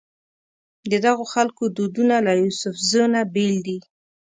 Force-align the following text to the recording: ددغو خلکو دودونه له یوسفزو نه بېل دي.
ددغو 0.91 1.23
خلکو 1.33 1.63
دودونه 1.77 2.15
له 2.25 2.31
یوسفزو 2.41 3.03
نه 3.13 3.21
بېل 3.33 3.57
دي. 3.67 3.77